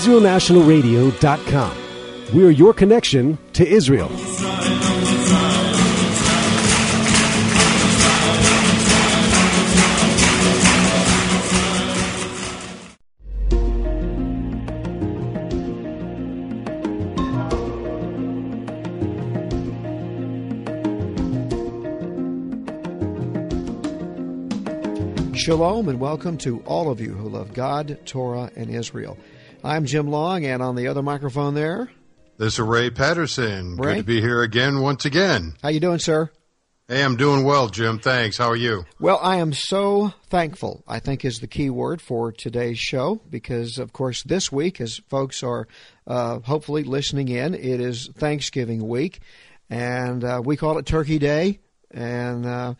[0.00, 1.76] IsraelNationalRadio.com.
[2.32, 4.08] We're your connection to Israel.
[25.34, 29.18] Shalom and welcome to all of you who love God, Torah, and Israel.
[29.62, 31.90] I'm Jim Long, and on the other microphone there,
[32.38, 33.76] this is Ray Patterson.
[33.76, 33.96] Ray?
[33.96, 35.54] Good to be here again, once again.
[35.62, 36.30] How you doing, sir?
[36.88, 37.98] Hey, I'm doing well, Jim.
[37.98, 38.38] Thanks.
[38.38, 38.86] How are you?
[38.98, 40.82] Well, I am so thankful.
[40.88, 44.96] I think is the key word for today's show because, of course, this week, as
[45.10, 45.68] folks are
[46.06, 49.20] uh, hopefully listening in, it is Thanksgiving week,
[49.68, 52.74] and uh, we call it Turkey Day, and uh,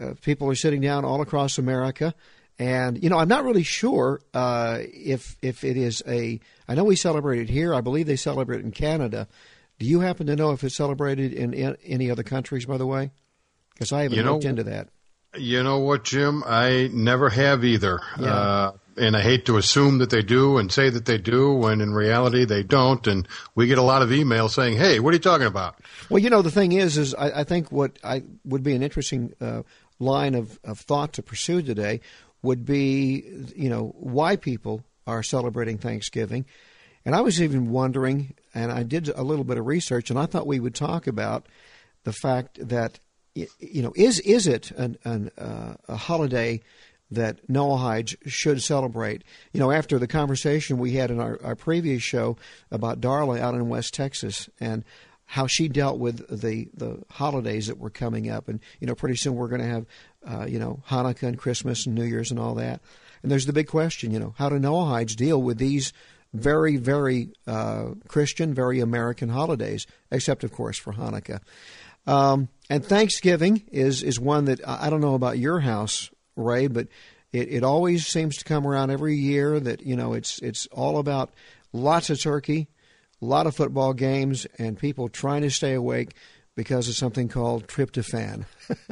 [0.00, 2.14] uh, people are sitting down all across America.
[2.60, 6.38] And you know, I'm not really sure uh, if if it is a.
[6.68, 7.74] I know we celebrate it here.
[7.74, 9.26] I believe they celebrate it in Canada.
[9.78, 12.66] Do you happen to know if it's celebrated in, in any other countries?
[12.66, 13.12] By the way,
[13.72, 14.88] because I haven't You know- looked into that.
[15.38, 16.42] You know what, Jim?
[16.44, 18.00] I never have either.
[18.18, 18.26] Yeah.
[18.26, 21.80] Uh, and I hate to assume that they do and say that they do when
[21.80, 23.06] in reality they don't.
[23.06, 25.76] And we get a lot of emails saying, hey, what are you talking about?
[26.10, 28.82] Well, you know, the thing is, is I, I think what I would be an
[28.82, 29.62] interesting uh,
[30.00, 32.00] line of, of thought to pursue today
[32.42, 33.24] would be,
[33.54, 36.44] you know, why people are celebrating Thanksgiving.
[37.04, 40.26] And I was even wondering, and I did a little bit of research, and I
[40.26, 41.46] thought we would talk about
[42.04, 43.00] the fact that,
[43.34, 46.60] you know, is is it an, an uh, a holiday
[47.10, 49.24] that Noahides should celebrate?
[49.52, 52.36] You know, after the conversation we had in our, our previous show
[52.70, 54.84] about Darla out in West Texas and
[55.24, 59.16] how she dealt with the the holidays that were coming up, and you know, pretty
[59.16, 59.86] soon we're going to have,
[60.26, 62.80] uh, you know, Hanukkah and Christmas and New Year's and all that.
[63.22, 65.92] And there's the big question, you know, how do Noahides deal with these
[66.32, 71.40] very, very uh, Christian, very American holidays, except of course for Hanukkah.
[72.06, 76.88] Um, and Thanksgiving is is one that I don't know about your house, Ray, but
[77.32, 79.60] it, it always seems to come around every year.
[79.60, 81.30] That you know, it's it's all about
[81.72, 82.68] lots of turkey,
[83.20, 86.14] a lot of football games, and people trying to stay awake
[86.60, 88.44] because of something called tryptophan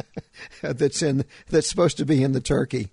[0.62, 2.88] that's in that's supposed to be in the turkey.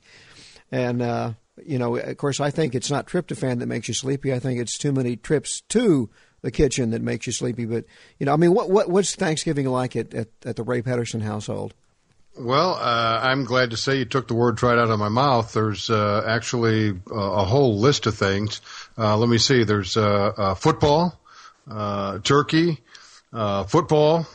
[0.70, 1.32] And uh,
[1.66, 4.34] you know, of course, I think it's not tryptophan that makes you sleepy.
[4.34, 6.10] I think it's too many trips to
[6.42, 7.64] the kitchen that makes you sleepy.
[7.64, 7.86] But
[8.20, 11.22] you know, I mean, what, what what's Thanksgiving like at, at, at the Ray Patterson
[11.22, 11.74] household?
[12.38, 15.54] Well, uh, I'm glad to say you took the word right out of my mouth.
[15.54, 18.60] There's uh, actually uh, a whole list of things.
[18.98, 19.64] Uh, let me see.
[19.64, 21.18] There's uh, uh, football,
[21.72, 22.80] uh, turkey,
[23.32, 24.28] football,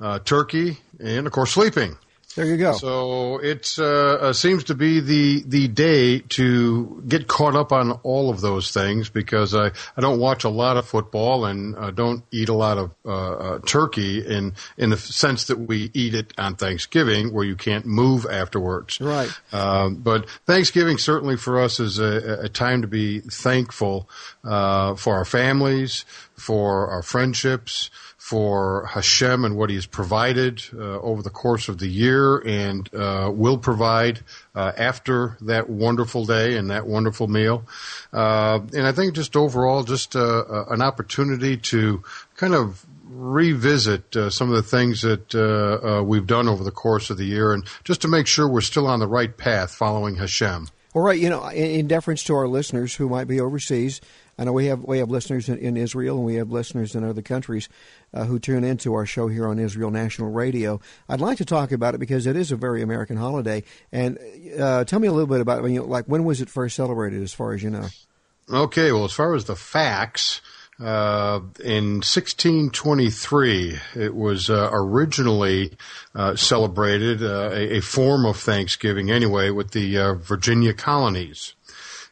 [0.00, 1.96] uh, turkey, and of course sleeping.
[2.36, 2.74] There you go.
[2.74, 7.92] So it uh, uh, seems to be the the day to get caught up on
[8.02, 11.92] all of those things because I, I don't watch a lot of football and uh,
[11.92, 16.14] don't eat a lot of uh, uh, turkey in in the sense that we eat
[16.14, 19.00] it on Thanksgiving where you can't move afterwards.
[19.00, 19.30] Right.
[19.50, 24.10] Um, but Thanksgiving certainly for us is a, a time to be thankful
[24.44, 27.88] uh, for our families, for our friendships,
[28.26, 32.92] for Hashem and what He has provided uh, over the course of the year and
[32.92, 34.18] uh, will provide
[34.52, 37.64] uh, after that wonderful day and that wonderful meal.
[38.12, 42.02] Uh, and I think just overall, just uh, uh, an opportunity to
[42.34, 46.72] kind of revisit uh, some of the things that uh, uh, we've done over the
[46.72, 49.72] course of the year and just to make sure we're still on the right path
[49.72, 50.66] following Hashem.
[50.94, 54.00] All right, you know, in, in deference to our listeners who might be overseas,
[54.38, 57.04] I know we have we have listeners in, in Israel and we have listeners in
[57.04, 57.68] other countries
[58.16, 60.80] uh, who tune into our show here on Israel National Radio.
[61.08, 63.62] I'd like to talk about it because it is a very American holiday.
[63.92, 64.18] And
[64.58, 67.22] uh, tell me a little bit about, I mean, like when was it first celebrated,
[67.22, 67.86] as far as you know?
[68.50, 70.40] Okay, well, as far as the facts,
[70.78, 75.72] uh, in 1623, it was uh, originally
[76.14, 81.54] uh, celebrated, uh, a, a form of Thanksgiving anyway, with the uh, Virginia colonies.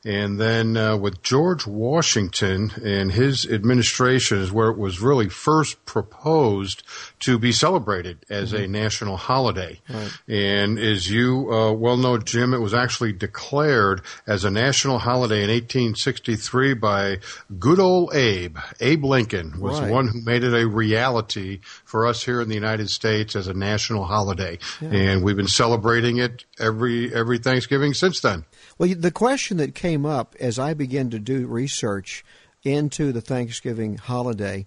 [0.05, 5.85] And then uh, with George Washington and his administration is where it was really first
[5.87, 6.83] proposed
[7.21, 9.81] to be celebrated as a national holiday.
[10.29, 15.43] And as you uh, well know, Jim, it was actually declared as a national holiday
[15.43, 17.19] in 1863 by
[17.59, 18.59] good old Abe.
[18.81, 19.87] Abe Lincoln was Right.
[19.87, 23.49] the one who made it a reality for us here in the United States as
[23.49, 24.59] a national holiday.
[24.81, 28.45] And we've been celebrating it every every Thanksgiving since then.
[28.79, 32.25] Well, the question that came up as I began to do research
[32.65, 34.67] into the Thanksgiving holiday,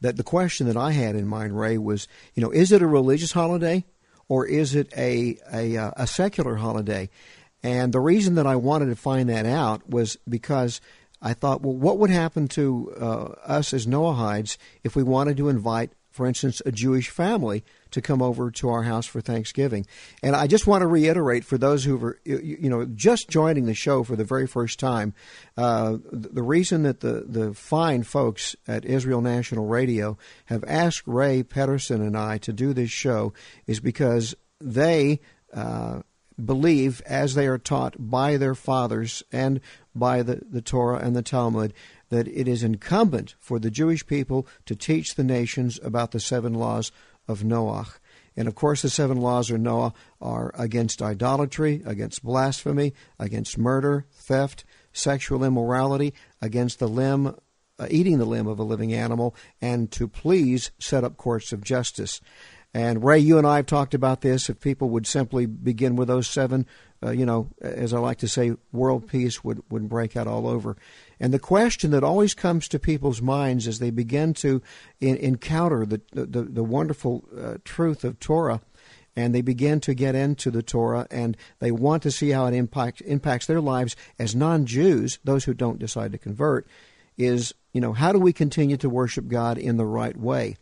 [0.00, 2.86] that the question that I had in mind, Ray, was, you know, is it a
[2.86, 3.84] religious holiday
[4.28, 7.10] or is it a a, uh, a secular holiday?
[7.62, 10.80] And the reason that I wanted to find that out was because
[11.22, 15.48] I thought, well, what would happen to uh, us as Noahides if we wanted to
[15.48, 19.86] invite, for instance, a Jewish family to come over to our house for Thanksgiving?
[20.22, 23.74] And I just want to reiterate for those who are, you know, just joining the
[23.74, 25.14] show for the very first time,
[25.56, 31.42] uh, the reason that the, the fine folks at Israel National Radio have asked Ray
[31.42, 33.32] Patterson and I to do this show
[33.66, 35.20] is because they
[35.52, 36.00] uh,
[36.42, 39.60] believe, as they are taught by their fathers and
[39.94, 41.72] by the, the Torah and the Talmud,
[42.08, 46.54] that it is incumbent for the Jewish people to teach the nations about the seven
[46.54, 46.92] laws
[47.28, 47.98] of Noach.
[48.36, 54.06] And of course, the seven laws of Noah are against idolatry, against blasphemy, against murder,
[54.12, 57.36] theft, sexual immorality, against the limb,
[57.78, 61.62] uh, eating the limb of a living animal, and to please set up courts of
[61.62, 62.20] justice.
[62.72, 64.50] And Ray, you and I have talked about this.
[64.50, 66.66] If people would simply begin with those seven,
[67.04, 70.46] uh, you know, as I like to say, world peace would, would break out all
[70.46, 70.76] over.
[71.20, 74.62] And the question that always comes to people's minds as they begin to
[75.00, 78.60] in, encounter the, the, the wonderful uh, truth of Torah
[79.16, 82.54] and they begin to get into the Torah and they want to see how it
[82.54, 86.66] impact, impacts their lives as non Jews, those who don't decide to convert,
[87.16, 90.56] is, you know, how do we continue to worship God in the right way?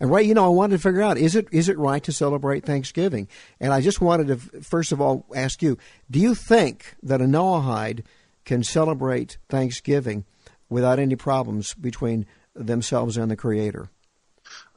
[0.00, 2.12] And right, you know, I wanted to figure out is it is it right to
[2.12, 3.28] celebrate Thanksgiving?
[3.60, 5.76] And I just wanted to first of all ask you:
[6.10, 8.04] Do you think that a Noahide
[8.44, 10.24] can celebrate Thanksgiving
[10.68, 13.90] without any problems between themselves and the Creator?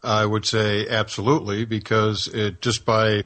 [0.04, 3.24] I would say absolutely, because it just by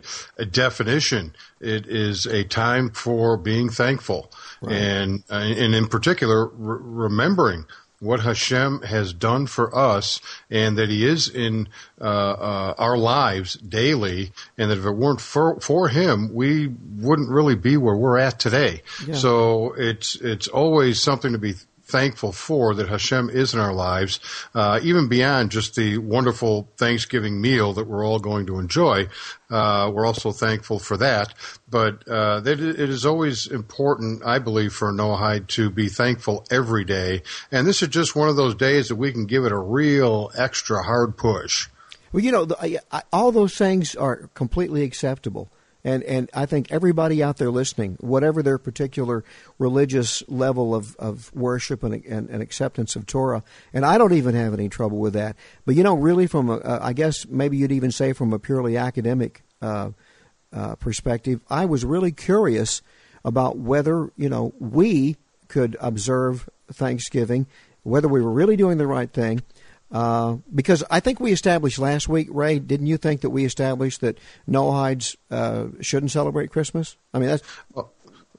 [0.51, 4.31] definition, it is a time for being thankful,
[4.61, 4.75] right.
[4.75, 7.65] and uh, and in particular, re- remembering
[7.99, 11.69] what Hashem has done for us, and that He is in
[11.99, 17.29] uh, uh, our lives daily, and that if it weren't for, for Him, we wouldn't
[17.29, 18.81] really be where we're at today.
[19.05, 19.15] Yeah.
[19.15, 21.53] So it's it's always something to be
[21.85, 24.19] thankful for that Hashem is in our lives,
[24.53, 29.07] uh, even beyond just the wonderful Thanksgiving meal that we're all going to enjoy.
[29.49, 31.33] Uh, we're also thankful for that.
[31.69, 37.21] But uh, it is always important, I believe, for Noahide to be thankful every day.
[37.51, 40.31] And this is just one of those days that we can give it a real
[40.35, 41.67] extra hard push.
[42.11, 45.51] Well, you know, the, I, all those things are completely acceptable.
[45.85, 49.23] And, and I think everybody out there listening, whatever their particular
[49.59, 54.33] religious level of, of worship and, and, and acceptance of Torah, and I don't even
[54.33, 55.35] have any trouble with that.
[55.63, 58.75] But you know, really, from a, I guess maybe you'd even say from a purely
[58.75, 59.91] academic uh,
[60.51, 62.81] uh, perspective, I was really curious
[63.23, 65.17] about whether you know we
[65.49, 67.45] could observe Thanksgiving,
[67.83, 69.43] whether we were really doing the right thing,
[69.91, 72.59] uh, because I think we established last week, Ray.
[72.59, 74.17] Didn't you think that we established that
[74.49, 76.97] Noahides uh, shouldn't celebrate Christmas?
[77.13, 77.43] I mean, that's.
[77.73, 77.91] Well,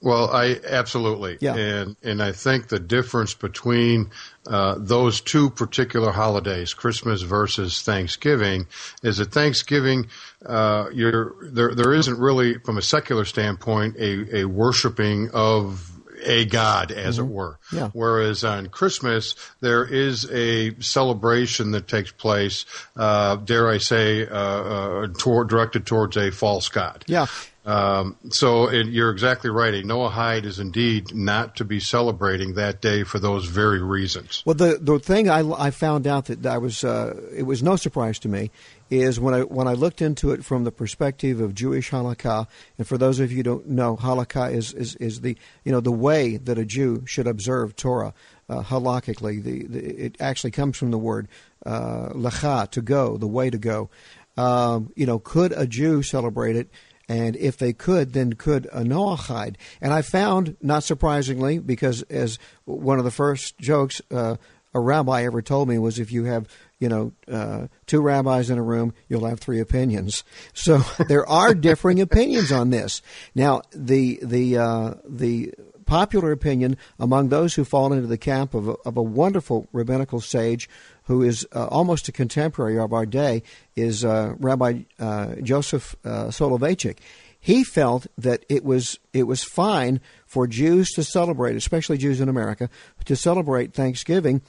[0.03, 1.55] well, I absolutely, yeah.
[1.55, 4.11] and and I think the difference between
[4.47, 8.67] uh, those two particular holidays, Christmas versus Thanksgiving,
[9.03, 10.09] is that Thanksgiving,
[10.45, 11.75] uh, you're there.
[11.75, 17.27] There isn't really, from a secular standpoint, a a worshiping of a god, as mm-hmm.
[17.29, 17.59] it were.
[17.73, 17.91] Yeah.
[17.93, 22.65] Whereas on Christmas, there is a celebration that takes place,
[22.97, 27.05] uh, dare I say, uh, uh, toward, directed towards a false god.
[27.07, 27.27] Yeah.
[27.67, 29.75] Um, so you're exactly right.
[29.75, 34.45] A Noahide is indeed not to be celebrating that day for those very reasons.
[34.47, 37.75] Well, the the thing I, I found out that I was uh, it was no
[37.75, 38.53] surprise to me
[38.89, 42.47] is when I when I looked into it from the perspective of Jewish halakha,
[42.79, 45.81] and for those of you who don't know, halakha is, is, is the you know
[45.81, 48.15] the way that a Jew should observe Torah
[48.49, 49.43] uh, halakhically.
[49.43, 51.27] The, the, it actually comes from the word
[51.65, 53.91] uh, lacha to go, the way to go.
[54.37, 56.71] Um, you know, could a Jew celebrate it?
[57.09, 59.57] And if they could, then could a Noahide?
[59.81, 64.37] And I found, not surprisingly, because as one of the first jokes uh,
[64.75, 66.49] a rabbi ever told me was if you have
[66.79, 70.25] you know, uh, two rabbis in a room, you'll have three opinions.
[70.53, 73.03] So there are differing opinions on this.
[73.35, 75.55] Now, the the uh, the
[75.87, 80.21] popular opinion among those who fall into the camp of a, of a wonderful rabbinical
[80.21, 80.69] sage
[81.07, 83.43] who is uh, almost a contemporary of our day
[83.75, 86.99] is uh, Rabbi uh, Joseph uh, Soloveitchik.
[87.39, 92.29] He felt that it was it was fine for Jews to celebrate, especially Jews in
[92.29, 92.69] America,
[93.05, 94.43] to celebrate Thanksgiving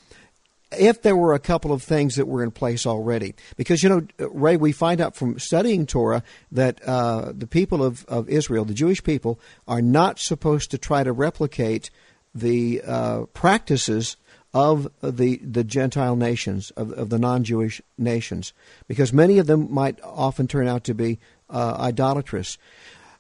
[0.72, 3.36] if there were a couple of things that were in place already.
[3.56, 8.04] Because, you know, Ray, we find out from studying Torah that uh, the people of,
[8.06, 11.90] of Israel, the Jewish people, are not supposed to try to replicate
[12.36, 14.18] the uh, practices
[14.58, 18.54] of the, the Gentile nations, of, of the non Jewish nations,
[18.88, 22.58] because many of them might often turn out to be uh, idolatrous.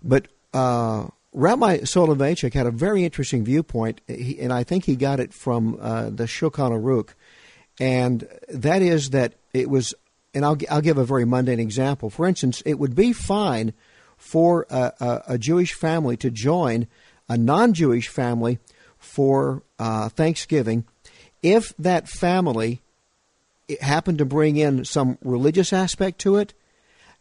[0.03, 5.32] But uh, Rabbi Soloveitchik had a very interesting viewpoint, and I think he got it
[5.32, 7.10] from uh, the Shulchan Aruch,
[7.79, 9.94] and that is that it was,
[10.34, 12.10] and I'll, I'll give a very mundane example.
[12.10, 13.74] For instance, it would be fine
[14.17, 16.88] for a, a, a Jewish family to join
[17.29, 18.58] a non Jewish family
[18.98, 20.86] for uh, Thanksgiving
[21.41, 22.82] if that family
[23.82, 26.53] happened to bring in some religious aspect to it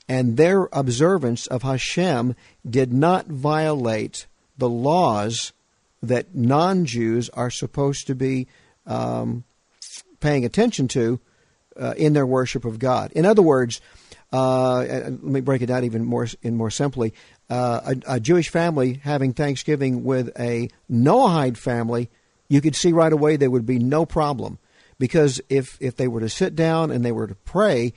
[0.08, 2.36] and their observance of Hashem
[2.68, 5.52] did not violate the laws
[6.02, 8.46] that non Jews are supposed to be
[8.86, 9.44] um,
[10.20, 11.20] paying attention to
[11.78, 13.12] uh, in their worship of God.
[13.12, 13.80] In other words,
[14.32, 17.14] uh, let me break it down even more in more simply.
[17.48, 22.10] Uh, a, a, Jewish family having Thanksgiving with a Noahide family,
[22.48, 24.58] you could see right away there would be no problem,
[24.98, 27.92] because if if they were to sit down and they were to pray,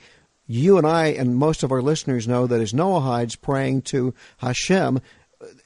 [0.46, 5.00] you and I and most of our listeners know that as Noahides praying to Hashem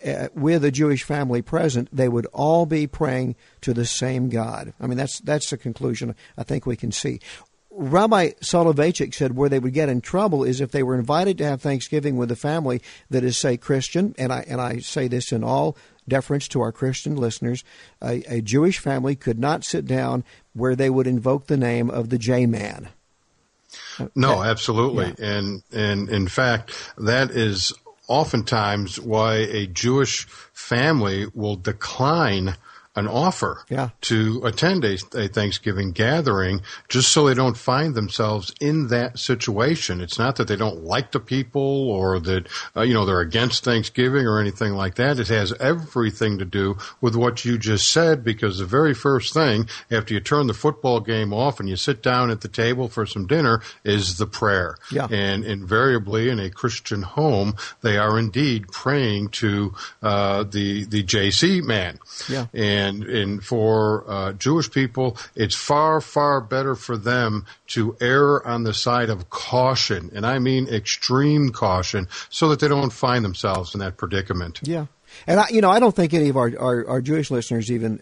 [0.06, 4.74] uh, with a Jewish family present, they would all be praying to the same God.
[4.80, 7.20] I mean, that's that's the conclusion I think we can see.
[7.76, 11.44] Rabbi Soloveitchik said where they would get in trouble is if they were invited to
[11.44, 15.32] have Thanksgiving with a family that is, say, Christian, and I and I say this
[15.32, 15.76] in all
[16.08, 17.64] deference to our Christian listeners,
[18.02, 22.11] a, a Jewish family could not sit down where they would invoke the name of
[22.11, 22.88] the J man.
[24.14, 25.38] No, absolutely, yeah.
[25.38, 27.73] and and in fact, that is
[28.06, 32.56] oftentimes why a Jewish family will decline
[32.96, 33.90] an offer yeah.
[34.02, 40.00] to attend a, a, Thanksgiving gathering just so they don't find themselves in that situation.
[40.00, 43.64] It's not that they don't like the people or that, uh, you know, they're against
[43.64, 45.18] Thanksgiving or anything like that.
[45.18, 49.68] It has everything to do with what you just said because the very first thing
[49.90, 53.06] after you turn the football game off and you sit down at the table for
[53.06, 54.76] some dinner is the prayer.
[54.92, 55.08] Yeah.
[55.10, 61.60] And invariably in a Christian home, they are indeed praying to, uh, the, the JC
[61.60, 61.98] man.
[62.28, 62.46] Yeah.
[62.54, 68.64] And and for uh, Jewish people, it's far far better for them to err on
[68.64, 73.74] the side of caution, and I mean extreme caution, so that they don't find themselves
[73.74, 74.60] in that predicament.
[74.62, 74.86] Yeah.
[75.26, 78.00] And I, you know, I don't think any of our, our, our Jewish listeners even,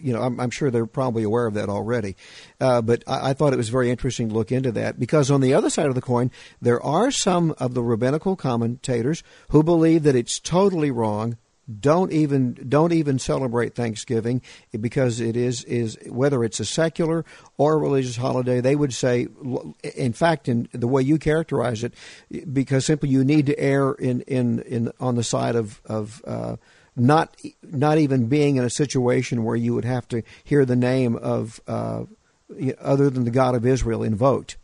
[0.00, 2.16] you know, I'm, I'm, sure they're probably aware of that already.
[2.60, 5.40] Uh, but I, I, thought it was very interesting to look into that because on
[5.40, 10.04] the other side of the coin, there are some of the rabbinical commentators who believe
[10.04, 11.36] that it's totally wrong
[11.80, 14.42] don't even don't even celebrate Thanksgiving
[14.78, 17.24] because it is is whether it's a secular
[17.56, 18.60] or a religious holiday.
[18.60, 19.28] They would say,
[19.96, 21.94] in fact, in the way you characterize it,
[22.52, 26.56] because simply you need to err in in, in on the side of of uh,
[26.96, 31.16] not not even being in a situation where you would have to hear the name
[31.16, 32.04] of uh,
[32.78, 34.56] other than the God of Israel invoked.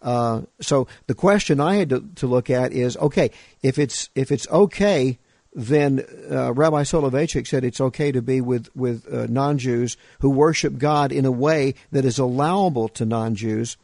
[0.00, 3.30] Uh, so the question I had to, to look at is okay
[3.62, 5.18] if it's if it's okay
[5.56, 10.76] then uh, Rabbi Soloveitchik said it's okay to be with with uh, non-Jews who worship
[10.76, 13.78] God in a way that is allowable to non-Jews.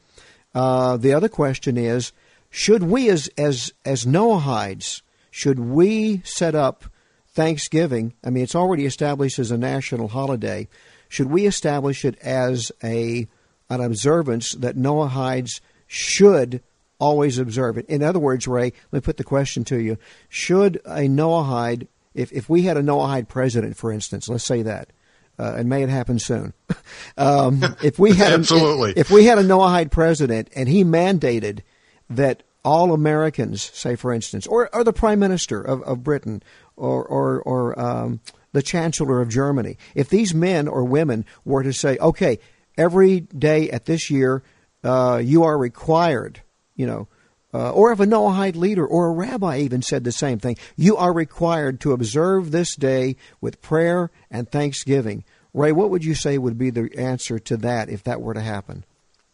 [0.54, 2.12] Uh, the other question is,
[2.50, 5.00] should we as as as Noahides
[5.30, 6.84] should we set up
[7.28, 8.12] Thanksgiving?
[8.22, 10.68] I mean, it's already established as a national holiday.
[11.08, 13.26] Should we establish it as a
[13.70, 16.62] an observance that Noahides should
[17.02, 17.87] always observe it.
[17.87, 19.99] In other words, Ray, let me put the question to you.
[20.28, 24.90] Should a Noahide, if, if we had a Noahide president, for instance, let's say that,
[25.37, 26.52] uh, and may it happen soon.
[27.18, 31.62] um, if we had absolutely, if, if, we had a Noahide president and he mandated
[32.09, 36.40] that all Americans, say for instance, or, or the prime minister of, of Britain,
[36.76, 38.21] or or, or um,
[38.52, 42.38] the chancellor of Germany, if these men or women were to say, okay,
[42.78, 44.44] every day at this year,
[44.85, 46.41] uh, you are required
[46.74, 47.08] you know,
[47.54, 50.96] uh, or if a Noahide leader or a rabbi even said the same thing, you
[50.96, 55.24] are required to observe this day with prayer and thanksgiving.
[55.52, 58.40] Ray, what would you say would be the answer to that if that were to
[58.40, 58.84] happen?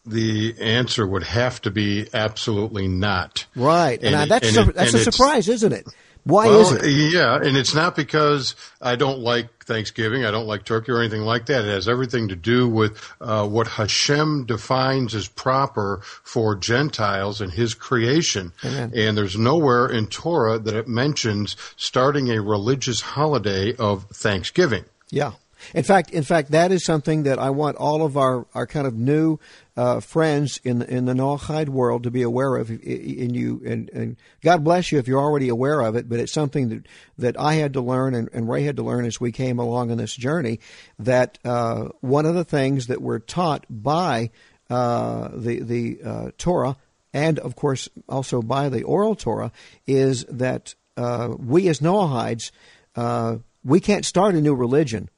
[0.04, 3.46] The answer would have to be absolutely not.
[3.54, 5.86] Right, and, and that's and a, that's a surprise, isn't it?
[6.28, 6.86] Why well, is it?
[6.86, 11.22] Yeah, and it's not because I don't like Thanksgiving, I don't like turkey or anything
[11.22, 11.64] like that.
[11.64, 17.50] It has everything to do with uh, what Hashem defines as proper for Gentiles and
[17.50, 18.52] His creation.
[18.62, 18.92] Amen.
[18.94, 24.84] And there's nowhere in Torah that it mentions starting a religious holiday of Thanksgiving.
[25.08, 25.32] Yeah.
[25.74, 28.86] In fact, in fact, that is something that I want all of our, our kind
[28.86, 29.38] of new
[29.76, 32.70] uh, friends in in the Noahide world to be aware of.
[32.70, 36.08] In you, and, and, God bless you if you're already aware of it.
[36.08, 36.86] But it's something that
[37.18, 39.90] that I had to learn, and, and Ray had to learn as we came along
[39.90, 40.60] in this journey.
[40.98, 44.30] That uh, one of the things that we're taught by
[44.70, 46.76] uh, the the uh, Torah,
[47.12, 49.52] and of course also by the oral Torah,
[49.86, 52.50] is that uh, we as Noahides
[52.98, 55.08] uh, we can't start a new religion,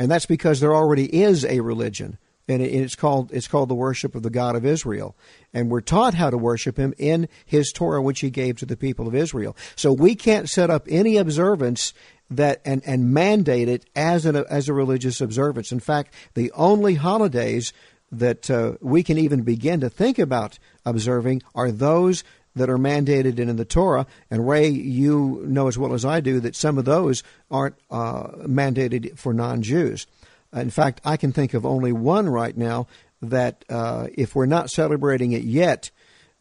[0.00, 2.16] and that's because there already is a religion,
[2.48, 5.14] and it's called it's called the worship of the God of Israel,
[5.52, 8.78] and we're taught how to worship Him in His Torah, which He gave to the
[8.78, 9.54] people of Israel.
[9.76, 11.92] So we can't set up any observance
[12.30, 15.70] that and, and mandate it as as a religious observance.
[15.70, 17.74] In fact, the only holidays
[18.10, 22.24] that uh, we can even begin to think about observing are those
[22.60, 24.06] that are mandated in, the Torah.
[24.30, 28.28] And Ray, you know as well as I do that some of those aren't uh,
[28.42, 30.06] mandated for non-Jews.
[30.52, 32.86] In fact, I can think of only one right now
[33.22, 35.90] that uh, if we're not celebrating it yet,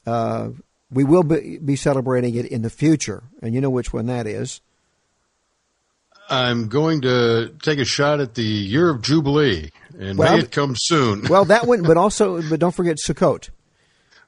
[0.06, 0.50] uh,
[0.92, 3.24] we will be, be celebrating it in the future.
[3.42, 4.60] And you know which one that is.
[6.30, 10.52] I'm going to take a shot at the year of Jubilee, and well, may it
[10.52, 11.24] come soon.
[11.28, 13.50] well, that one, but also, but don't forget Sukkot.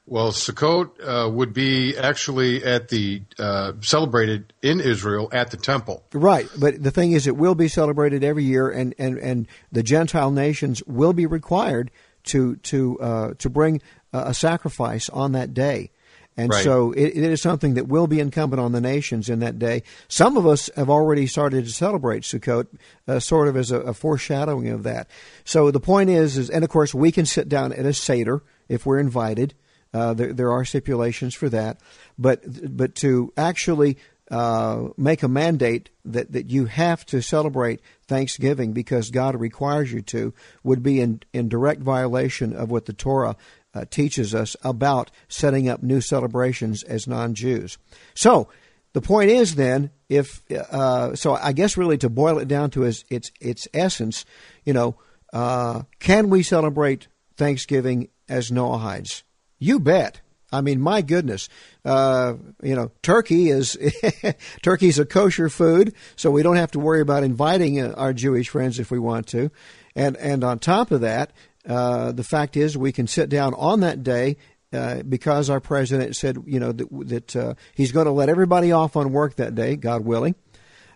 [0.04, 6.02] Well, Sukkot uh, would be actually at the uh, celebrated in Israel at the temple.
[6.12, 9.82] Right, but the thing is, it will be celebrated every year, and, and, and the
[9.82, 11.90] Gentile nations will be required
[12.24, 13.80] to to uh, to bring
[14.12, 15.90] a sacrifice on that day.
[16.36, 16.64] And right.
[16.64, 19.82] so it, it is something that will be incumbent on the nations in that day.
[20.08, 22.68] Some of us have already started to celebrate Sukkot,
[23.06, 25.08] uh, sort of as a, a, foreshadowing of that.
[25.44, 28.42] So the point is, is, and of course, we can sit down at a Seder
[28.68, 29.54] if we're invited.
[29.94, 31.78] Uh, there, there, are stipulations for that.
[32.18, 32.42] But,
[32.74, 33.98] but to actually
[34.30, 40.00] uh, make a mandate that, that you have to celebrate Thanksgiving because God requires you
[40.02, 40.32] to
[40.64, 43.36] would be in, in direct violation of what the Torah
[43.74, 47.76] uh, teaches us about setting up new celebrations as non Jews.
[48.14, 48.48] So,
[48.94, 52.84] the point is then, if uh, so, I guess really to boil it down to
[52.84, 54.26] its its, its essence,
[54.64, 54.96] you know,
[55.32, 59.22] uh, can we celebrate Thanksgiving as Noahides?
[59.62, 60.20] You bet.
[60.50, 61.48] I mean, my goodness,
[61.84, 63.78] uh, you know, turkey is
[64.62, 68.50] turkey's a kosher food, so we don't have to worry about inviting uh, our Jewish
[68.50, 69.50] friends if we want to,
[69.96, 71.32] and and on top of that,
[71.66, 74.36] uh, the fact is, we can sit down on that day
[74.72, 78.72] uh, because our president said, you know, that, that uh, he's going to let everybody
[78.72, 80.34] off on work that day, God willing.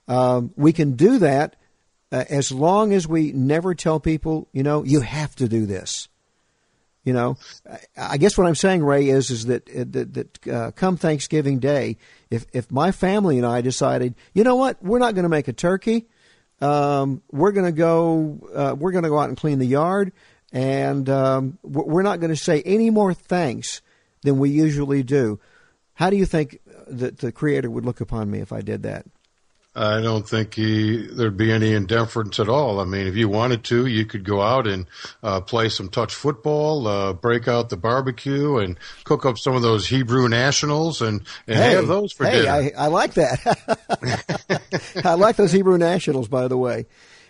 [0.09, 1.57] Um, we can do that
[2.11, 6.09] uh, as long as we never tell people, you know, you have to do this.
[7.07, 7.39] You know,
[7.97, 11.61] I guess what I'm saying, Ray, is is that uh, that, that uh, come Thanksgiving
[11.61, 11.97] Day,
[12.31, 15.47] if if my family and I decided, you know what, we're not going to make
[15.47, 16.07] a turkey,
[16.61, 20.13] um, we're going to go, we're going to go out and clean the yard
[20.53, 23.83] and um, we're not going to say any more thanks
[24.23, 25.41] than we usually do.
[25.95, 29.07] How do you think that the Creator would look upon me if I did that?
[29.77, 32.81] I don't think he, there'd be any indifference at all.
[32.81, 34.87] I mean, if you wanted to, you could go out and
[35.23, 39.61] uh, play some touch football, uh, break out the barbecue, and cook up some of
[39.61, 42.51] those Hebrew nationals and, and hey, have those for hey, dinner.
[42.51, 44.63] I, I like that.
[45.05, 46.87] I like those Hebrew nationals, by the way.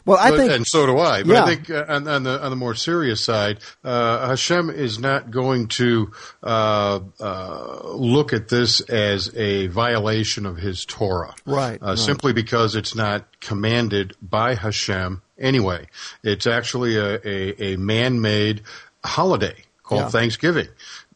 [0.07, 1.25] Well, I but, think, and so do I.
[1.25, 1.43] But yeah.
[1.43, 5.33] I think uh, on, on, the on the more serious side, uh, Hashem is not
[5.33, 11.87] going to uh, uh look at this as a violation of His Torah, right, uh,
[11.87, 11.99] right?
[11.99, 15.89] Simply because it's not commanded by Hashem anyway.
[16.23, 18.63] It's actually a, a, a man-made
[19.05, 20.09] holiday called yeah.
[20.09, 20.69] Thanksgiving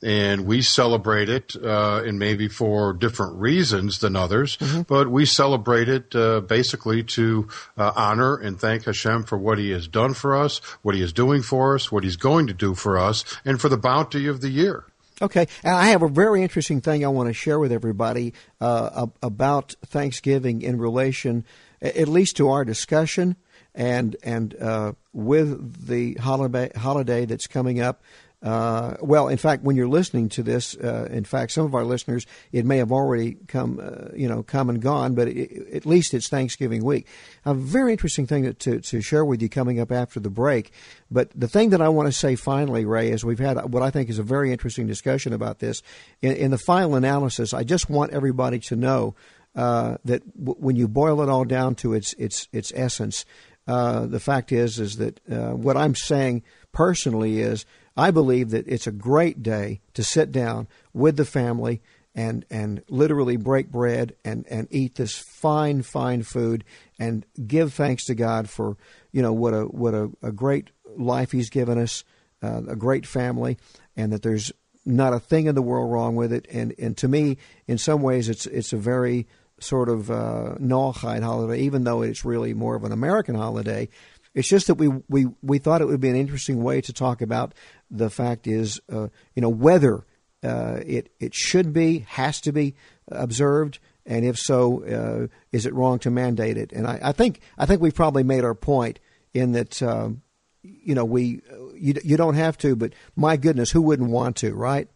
[0.02, 4.82] and we celebrate it, uh, and maybe for different reasons than others, mm-hmm.
[4.82, 9.70] but we celebrate it uh, basically to uh, honor and thank Hashem for what He
[9.70, 12.74] has done for us, what He is doing for us, what He's going to do
[12.74, 14.84] for us, and for the bounty of the year.
[15.22, 19.06] Okay, and I have a very interesting thing I want to share with everybody uh,
[19.22, 21.44] about Thanksgiving in relation,
[21.82, 23.36] at least to our discussion,
[23.74, 28.02] and and uh, with the holiday holiday that's coming up
[28.42, 31.84] uh, well, in fact, when you're listening to this, uh, in fact, some of our
[31.84, 35.84] listeners, it may have already come, uh, you know, come and gone, but it, at
[35.84, 37.06] least it's Thanksgiving week.
[37.44, 40.72] A very interesting thing to, to share with you coming up after the break.
[41.10, 43.90] But the thing that I want to say finally, Ray, is we've had what I
[43.90, 45.82] think is a very interesting discussion about this.
[46.22, 49.14] In, in the final analysis, I just want everybody to know
[49.54, 53.26] uh, that w- when you boil it all down to its its its essence,
[53.66, 58.66] uh, the fact is is that uh, what I'm saying personally is I believe that
[58.68, 61.82] it's a great day to sit down with the family
[62.14, 66.64] and and literally break bread and and eat this fine fine food
[66.98, 68.76] and give thanks to God for
[69.12, 72.04] you know what a what a, a great life He's given us,
[72.42, 73.58] uh, a great family,
[73.96, 74.52] and that there's
[74.84, 76.46] not a thing in the world wrong with it.
[76.50, 79.26] And and to me, in some ways, it's it's a very
[79.60, 83.88] sort of uh, Noahide holiday, even though it's really more of an American holiday.
[84.32, 87.20] It's just that we, we, we thought it would be an interesting way to talk
[87.20, 87.52] about
[87.90, 90.04] the fact is, uh, you know, whether
[90.42, 92.74] uh, it, it should be, has to be
[93.08, 96.72] observed, And if so, uh, is it wrong to mandate it?
[96.72, 98.98] And I, I, think I think we've probably made our point
[99.34, 100.22] in that um,
[100.62, 101.42] you know we
[101.74, 104.88] you you don't have to, but my goodness, who wouldn't want to, right?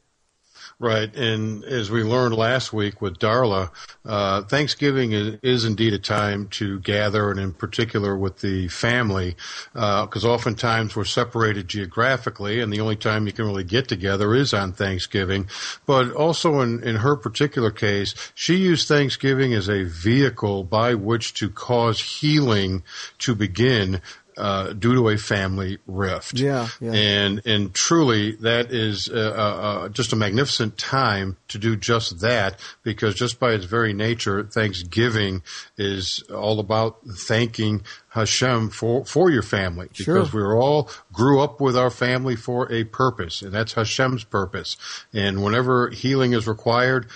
[0.80, 3.70] Right, and as we learned last week with Darla,
[4.04, 9.36] uh, Thanksgiving is, is, indeed a time to gather, and in particular with the family,
[9.72, 14.34] because uh, oftentimes we're separated geographically, and the only time you can really get together
[14.34, 15.46] is on Thanksgiving.
[15.86, 21.34] But also in, in her particular case, she used Thanksgiving as a vehicle by which
[21.34, 22.82] to cause healing
[23.18, 24.00] to begin
[24.36, 26.38] uh, due to a family rift.
[26.38, 26.92] Yeah, yeah.
[26.92, 32.20] And and truly, that is uh, uh, uh, just a magnificent time to do just
[32.20, 35.42] that because just by its very nature, Thanksgiving
[35.76, 40.40] is all about thanking Hashem for, for your family because sure.
[40.40, 44.76] we all grew up with our family for a purpose, and that's Hashem's purpose.
[45.12, 47.08] And whenever healing is required,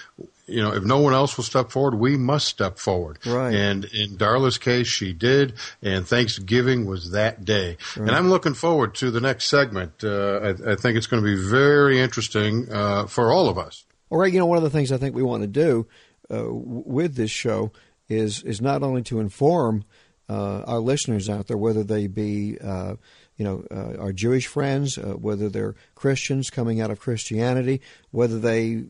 [0.49, 3.19] you know, if no one else will step forward, we must step forward.
[3.27, 3.55] Right.
[3.55, 7.77] And in Darla's case, she did, and Thanksgiving was that day.
[7.97, 8.09] Right.
[8.09, 10.03] And I'm looking forward to the next segment.
[10.03, 13.85] Uh, I, I, think it's going to be very interesting uh, for all of us.
[14.11, 14.33] All right.
[14.33, 15.87] You know, one of the things I think we want to do
[16.31, 17.73] uh, with this show
[18.09, 19.85] is is not only to inform
[20.29, 22.95] uh, our listeners out there, whether they be uh,
[23.39, 27.81] you know, uh, our Jewish friends, uh, whether they're Christians coming out of Christianity,
[28.11, 28.87] whether they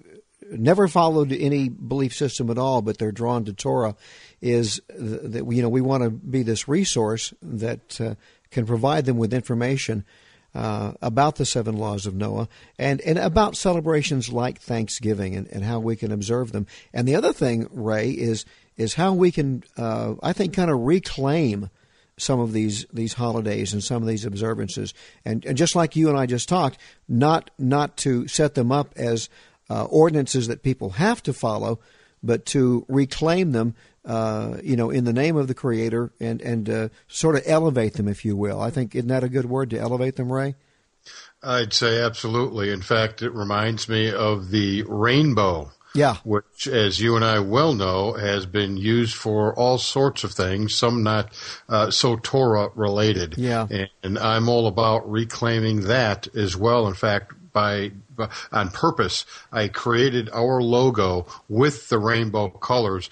[0.51, 3.97] never followed any belief system at all, but they're drawn to Torah,
[4.41, 8.15] is that you know we want to be this resource that uh,
[8.51, 10.05] can provide them with information
[10.55, 15.65] uh, about the seven laws of Noah and and about celebrations like Thanksgiving and, and
[15.65, 16.67] how we can observe them.
[16.93, 18.45] And the other thing, Ray, is
[18.77, 21.71] is how we can uh, I think kind of reclaim
[22.17, 26.09] some of these these holidays and some of these observances and, and just like you
[26.09, 29.29] and I just talked not not to set them up as
[29.71, 31.81] uh, ordinances that people have to follow,
[32.23, 36.71] but to reclaim them, uh, you know, in the name of the Creator and and
[36.71, 38.61] uh, sort of elevate them, if you will.
[38.61, 40.55] I think isn't that a good word to elevate them, Ray?
[41.43, 42.71] I'd say absolutely.
[42.71, 45.71] In fact, it reminds me of the rainbow.
[45.95, 46.17] Yeah.
[46.23, 50.75] Which, as you and I well know, has been used for all sorts of things,
[50.75, 51.33] some not
[51.69, 53.37] uh, so Torah related.
[53.39, 53.67] Yeah.
[53.71, 56.87] And, and I'm all about reclaiming that as well.
[56.87, 57.93] In fact, by
[58.53, 63.11] on purpose, I created our logo with the rainbow colors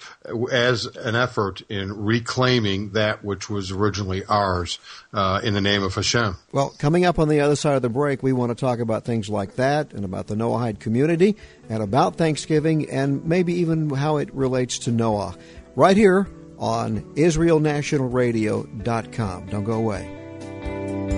[0.51, 4.79] as an effort in reclaiming that which was originally ours
[5.13, 6.35] uh, in the name of Hashem.
[6.51, 9.05] Well, coming up on the other side of the break, we want to talk about
[9.05, 11.35] things like that and about the Noahide community
[11.69, 15.37] and about Thanksgiving and maybe even how it relates to Noah.
[15.75, 19.45] Right here on IsraelNationalRadio.com.
[19.47, 21.16] Don't go away.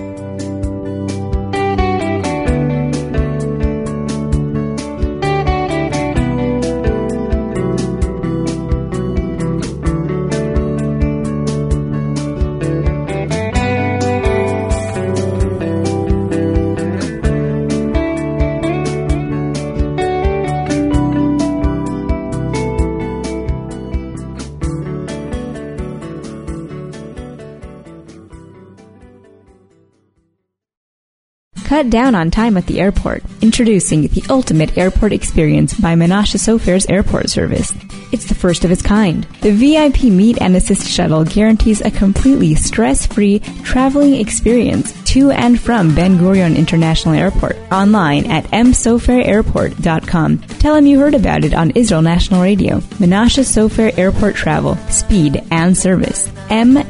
[31.80, 33.22] Cut down on time at the airport.
[33.40, 37.72] Introducing the ultimate airport experience by Menashe Sopher's airport service.
[38.12, 39.24] It's the first of its kind.
[39.40, 45.94] The VIP Meet and Assist shuttle guarantees a completely stress-free traveling experience to and from
[45.94, 47.56] Ben Gurion International Airport.
[47.72, 50.38] Online at msopherairport.com.
[50.38, 52.80] Tell them you heard about it on Israel National Radio.
[53.00, 56.30] Menashe Sofer Airport Travel, Speed and Service.
[56.50, 56.86] M-S-O-P-H-E-R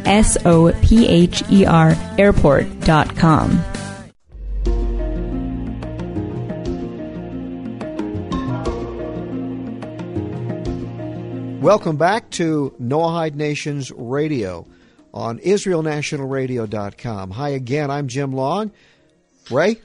[2.19, 3.65] airport.com.
[11.61, 14.67] Welcome back to Noahide Nations Radio
[15.13, 17.31] on IsraelNationalRadio.com.
[17.33, 18.73] Hi again, I'm Jim Long.
[19.51, 19.77] Ray?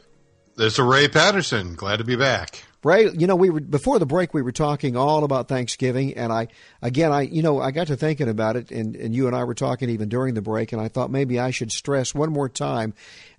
[0.56, 1.76] This is Ray Patterson.
[1.76, 2.64] Glad to be back.
[2.82, 4.34] Ray, you know, we were before the break.
[4.34, 6.48] We were talking all about Thanksgiving, and I,
[6.82, 9.44] again, I, you know, I got to thinking about it, and, and you and I
[9.44, 12.48] were talking even during the break, and I thought maybe I should stress one more
[12.48, 12.94] time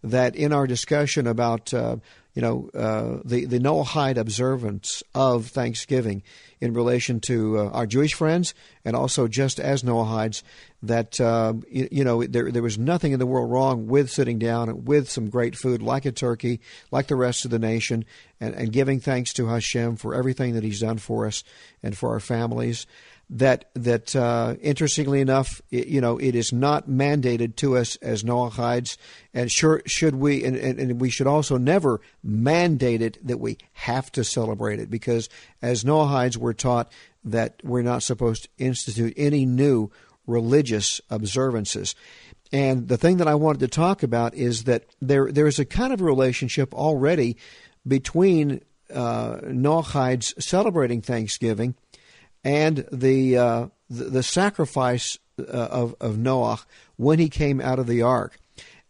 [0.04, 1.96] that in our discussion about, uh,
[2.34, 6.22] you know, uh, the the Noahide observance of Thanksgiving,
[6.60, 10.42] in relation to uh, our Jewish friends and also just as Noahides
[10.82, 14.38] that uh, you, you, know there there was nothing in the world wrong with sitting
[14.38, 18.04] down with some great food like a turkey, like the rest of the nation,
[18.40, 21.44] and, and giving thanks to Hashem for everything that He's done for us
[21.82, 22.86] and for our families.
[23.28, 28.22] That that uh, interestingly enough, it, you know, it is not mandated to us as
[28.22, 28.96] Noahides,
[29.34, 33.58] and sure should we, and, and, and, we should also never mandate it that we
[33.72, 35.28] have to celebrate it because
[35.60, 36.92] as Noahides, we're taught
[37.24, 39.90] that we're not supposed to institute any new
[40.26, 41.96] religious observances.
[42.52, 45.64] And the thing that I wanted to talk about is that there there is a
[45.64, 47.36] kind of relationship already
[47.86, 48.60] between
[48.92, 51.74] uh, Noachides celebrating Thanksgiving
[52.46, 56.60] and the uh, the, the, sacrifice uh, of of Noah
[56.96, 58.38] when he came out of the ark.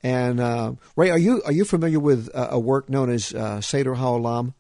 [0.03, 3.95] And uh, Ray, are you are you familiar with a work known as uh, Seder
[3.95, 4.53] HaOlam?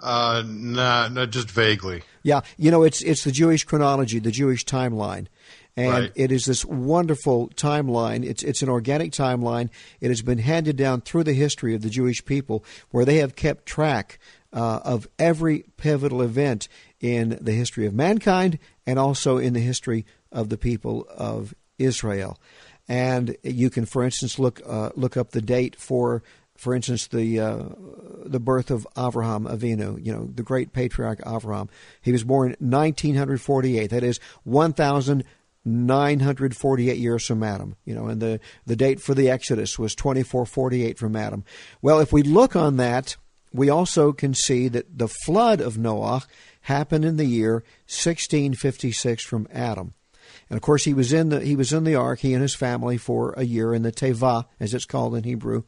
[0.00, 2.02] Uh, nah, no, just vaguely.
[2.22, 5.28] Yeah, you know, it's it's the Jewish chronology, the Jewish timeline,
[5.76, 6.12] and right.
[6.16, 8.24] it is this wonderful timeline.
[8.24, 9.70] It's it's an organic timeline.
[10.00, 13.36] It has been handed down through the history of the Jewish people, where they have
[13.36, 14.18] kept track
[14.56, 16.68] uh, of every pivotal event
[17.00, 22.40] in the history of mankind and also in the history of the people of Israel.
[22.88, 26.22] And you can, for instance, look uh, look up the date for,
[26.56, 27.64] for instance, the uh,
[28.24, 30.00] the birth of Avraham Avinu.
[30.04, 31.68] You know, the great patriarch Avraham.
[32.00, 33.90] He was born 1948.
[33.90, 37.74] That is 1,948 years from Adam.
[37.84, 41.42] You know, and the the date for the Exodus was 2448 from Adam.
[41.82, 43.16] Well, if we look on that,
[43.52, 46.22] we also can see that the flood of Noah
[46.66, 47.54] happened in the year
[47.86, 49.94] 1656 from Adam.
[50.50, 52.20] And of course, he was in the he was in the ark.
[52.20, 55.62] He and his family for a year in the Teva, as it's called in Hebrew.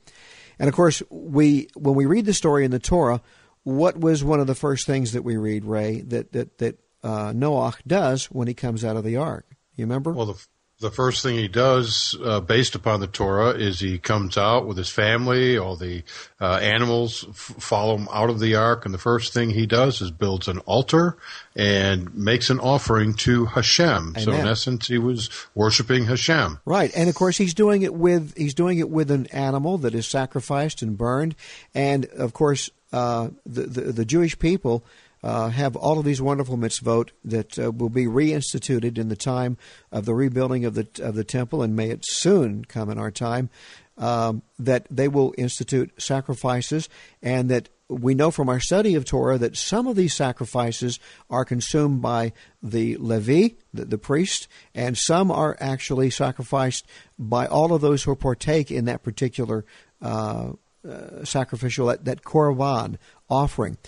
[0.59, 3.23] And of course, we when we read the story in the Torah,
[3.63, 7.33] what was one of the first things that we read, Ray, that that that uh,
[7.35, 9.47] Noah does when he comes out of the ark?
[9.77, 10.13] You remember?
[10.13, 10.47] Well, the
[10.81, 14.77] the first thing he does, uh, based upon the Torah, is he comes out with
[14.77, 15.59] his family.
[15.59, 16.05] All the
[16.41, 20.01] uh, animals f- follow him out of the ark, and the first thing he does
[20.01, 21.17] is builds an altar
[21.57, 24.15] and makes an offering to Hashem.
[24.17, 24.23] Amen.
[24.23, 26.61] So in essence, he was worshiping Hashem.
[26.65, 29.95] Right, and of course he's doing it with he's doing it with an animal that
[29.97, 31.35] is sacrificed and burned,
[31.75, 34.85] and of course uh, the, the the Jewish people
[35.23, 39.57] uh, have all of these wonderful mitzvot that uh, will be reinstituted in the time
[39.91, 43.11] of the rebuilding of the of the temple, and may it soon come in our
[43.11, 43.51] time.
[43.97, 46.89] Um, that they will institute sacrifices,
[47.21, 51.01] and that we know from our study of Torah that some of these sacrifices
[51.31, 56.87] are consumed by the Levi, the, the priest, and some are actually sacrificed
[57.19, 59.65] by all of those who partake in that particular
[60.03, 60.53] uh,
[60.89, 62.97] uh, sacrificial, that, that korban
[63.29, 63.79] offering.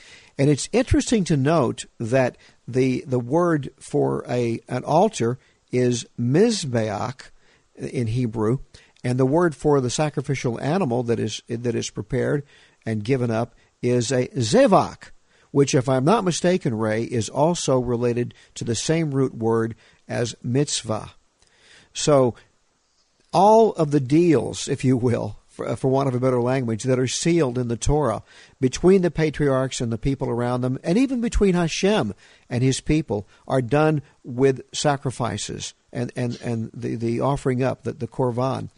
[0.41, 5.39] And it's interesting to note that the the word for a an altar
[5.71, 7.25] is mizbeach
[7.77, 8.61] in Hebrew,
[9.05, 12.43] and the word for the sacrificial animal that is that is prepared
[12.87, 15.11] and given up is a zevach,
[15.51, 19.75] which, if I'm not mistaken, Ray, is also related to the same root word
[20.09, 21.11] as mitzvah.
[21.93, 22.35] So,
[23.31, 26.85] all of the deals, if you will, for, uh, for want of a better language,
[26.85, 28.23] that are sealed in the Torah
[28.61, 32.15] between the patriarchs and the people around them, and even between Hashem
[32.49, 37.93] and his people, are done with sacrifices and, and, and the, the offering up, the,
[37.93, 38.71] the korban.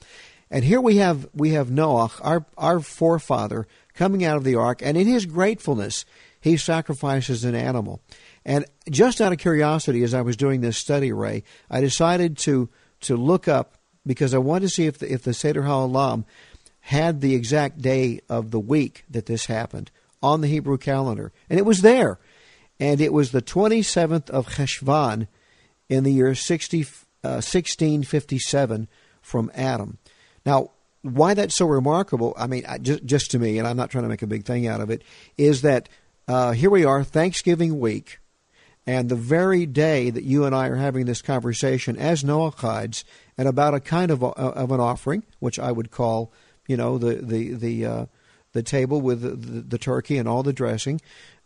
[0.50, 4.82] And here we have we have Noah, our our forefather, coming out of the ark,
[4.82, 6.04] and in his gratefulness,
[6.40, 8.02] he sacrifices an animal.
[8.44, 12.68] And just out of curiosity, as I was doing this study, Ray, I decided to
[13.02, 16.24] to look up because I wanted to see if the, if the Seder HaOlam
[16.82, 19.90] had the exact day of the week that this happened
[20.22, 21.32] on the Hebrew calendar.
[21.48, 22.18] And it was there.
[22.80, 25.28] And it was the 27th of Cheshvan
[25.88, 26.82] in the year 60,
[27.22, 28.88] uh, 1657
[29.20, 29.98] from Adam.
[30.44, 30.70] Now,
[31.02, 34.08] why that's so remarkable, I mean, just, just to me, and I'm not trying to
[34.08, 35.02] make a big thing out of it,
[35.38, 35.88] is that
[36.26, 38.18] uh, here we are, Thanksgiving week,
[38.86, 43.04] and the very day that you and I are having this conversation as Noachides,
[43.38, 46.32] and about a kind of, a, of an offering, which I would call
[46.66, 48.06] you know the the the uh,
[48.52, 51.00] the table with the, the, the, turkey and all the dressing,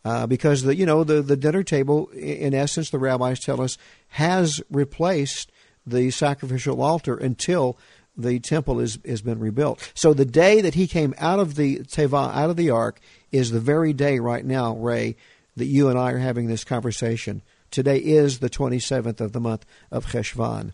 [0.05, 3.79] uh, because the you know the the dinner table in essence the rabbis tell us
[4.09, 5.51] has replaced
[5.87, 7.79] the sacrificial altar until
[8.17, 9.93] the temple is has been rebuilt.
[9.95, 13.01] So the day that he came out of the teva out of the ark
[13.31, 15.17] is the very day right now, Ray,
[15.57, 17.43] that you and I are having this conversation.
[17.71, 20.73] Today is the 27th of the month of Cheshvan.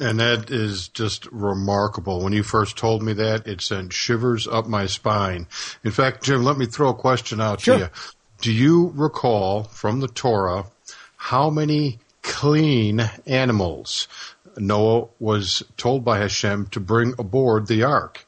[0.00, 2.22] And that is just remarkable.
[2.22, 5.46] When you first told me that, it sent shivers up my spine.
[5.84, 7.76] In fact, Jim, let me throw a question out sure.
[7.76, 7.88] to you.
[8.40, 10.66] Do you recall from the Torah
[11.16, 14.08] how many clean animals
[14.56, 18.26] Noah was told by Hashem to bring aboard the ark?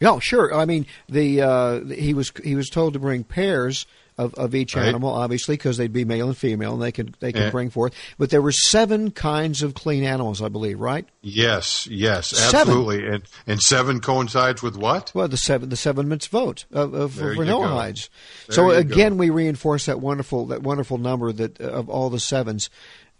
[0.00, 0.52] Yeah, sure.
[0.54, 3.86] I mean, the uh, he was he was told to bring pairs
[4.20, 4.86] of, of each Right.
[4.86, 7.50] animal, obviously, because they'd be male and female, and they could they could Yeah.
[7.50, 7.92] bring forth.
[8.18, 11.06] But there were seven kinds of clean animals, I believe, right?
[11.22, 12.60] Yes, yes, Seven.
[12.60, 13.06] absolutely.
[13.06, 15.10] And and seven coincides with what?
[15.14, 17.34] Well, the seven the seven mitzvot of, of for.
[17.34, 18.08] Noahides.
[18.50, 19.16] So again, go.
[19.16, 22.70] we reinforce that wonderful that wonderful number that of all the sevens,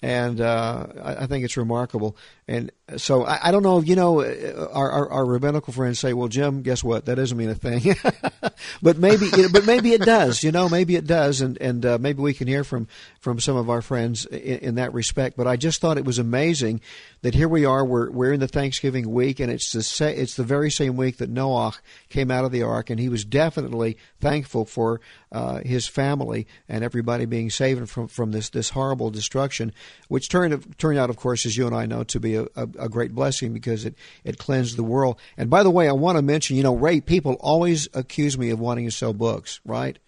[0.03, 2.17] and uh, I, I think it's remarkable.
[2.51, 6.13] And so I, I don't know, you know, uh, our, our our rabbinical friends say,
[6.13, 7.05] "Well, Jim, guess what?
[7.05, 7.95] That doesn't mean a thing."
[8.83, 10.43] but maybe, it, but maybe it does.
[10.43, 12.89] You know, maybe it does, and and uh, maybe we can hear from
[13.21, 15.37] from some of our friends in, in that respect.
[15.37, 16.81] But I just thought it was amazing
[17.23, 17.85] that here we are.
[17.85, 21.19] We're we're in the Thanksgiving week, and it's the sa- it's the very same week
[21.19, 21.75] that Noah
[22.09, 26.83] came out of the ark, and he was definitely thankful for uh, his family and
[26.83, 29.73] everybody being saved from from this this horrible destruction,
[30.09, 32.63] which turned turned out, of course, as you and I know, to be a, a,
[32.79, 35.19] a great blessing because it it cleansed the world.
[35.37, 38.51] And by the way, I want to mention, you know, Ray, people always accuse me
[38.51, 39.99] of wanting to sell books, right?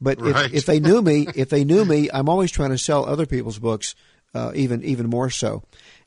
[0.00, 0.46] But Right.
[0.46, 3.26] if, if they knew me, if they knew me, I'm always trying to sell other
[3.26, 3.94] people's books,
[4.34, 5.62] uh, even even more so.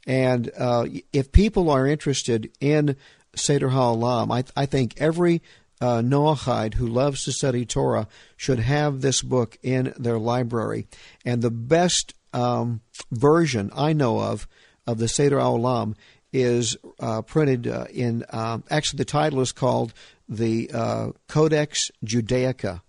[0.08, 2.96] And uh, if people are interested in
[3.36, 5.42] Seder HaOlam, I, I think every
[5.80, 8.08] uh, Noahide who loves to study Torah
[8.38, 10.88] should have this book in their library.
[11.26, 12.82] And the best um,
[13.12, 14.48] version I know of
[14.88, 15.96] of the Seder HaOlam
[16.34, 18.24] is uh, printed uh, in.
[18.30, 19.94] Um, actually, the title is called
[20.30, 22.82] the uh, Codex Judaica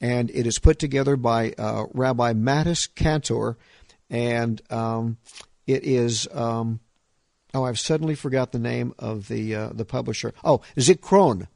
[0.00, 3.56] and it is put together by uh, Rabbi Mattis Kantor,
[4.10, 5.16] and um,
[5.66, 6.28] it is.
[6.32, 6.80] Um,
[7.54, 10.34] oh, I've suddenly forgot the name of the uh, the publisher.
[10.44, 11.48] Oh, Zichron,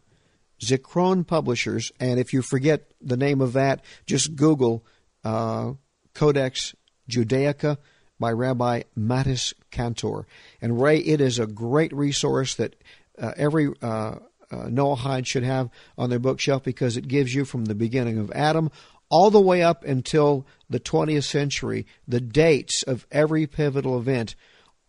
[0.61, 1.92] Zichron Publishers.
[2.01, 4.85] And if you forget the name of that, just Google
[5.23, 5.73] uh,
[6.14, 6.75] Codex
[7.09, 7.77] Judaica
[8.21, 10.27] by Rabbi Mattis Kantor.
[10.63, 12.77] And Ray, it is a great resource that
[13.19, 14.17] uh, every uh, uh,
[14.51, 18.71] Noahide should have on their bookshelf because it gives you from the beginning of Adam
[19.09, 24.37] all the way up until the 20th century the dates of every pivotal event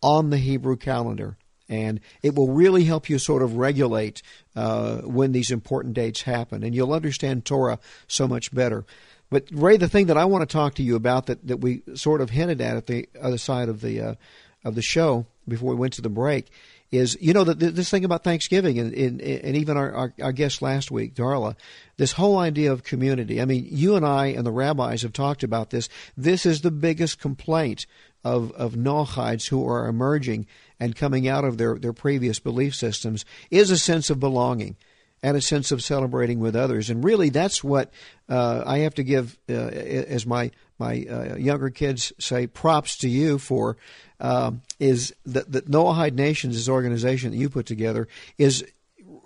[0.04, 1.38] on the Hebrew calendar.
[1.70, 4.22] And it will really help you sort of regulate
[4.58, 6.63] uh, when these important dates happen.
[6.63, 8.86] And you'll understand Torah so much better.
[9.32, 11.82] But, Ray, the thing that I want to talk to you about that, that we
[11.96, 14.15] sort of hinted at at the other side of the, uh,
[14.63, 16.52] of the show before we went to the break
[16.91, 20.62] is you know this thing about Thanksgiving and, and, and even our, our, our guest
[20.62, 21.56] last week, Darla,
[21.96, 23.41] this whole idea of community.
[23.41, 25.88] I mean, you and I and the rabbis have talked about this.
[26.17, 27.86] This is the biggest complaint
[28.26, 30.48] of of Noachides who are emerging
[30.80, 34.76] and coming out of their, their previous belief systems is a sense of belonging
[35.23, 36.89] and a sense of celebrating with others.
[36.89, 37.91] And really, that's what
[38.27, 43.10] uh, I have to give, uh, as my my uh, younger kids say, props to
[43.10, 43.77] you for.
[44.19, 48.07] Um, is that that Noahide Nations, this organization that you put together,
[48.38, 48.63] is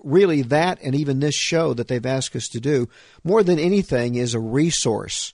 [0.04, 2.88] really that, and even this show that they've asked us to do,
[3.24, 5.34] more than anything, is a resource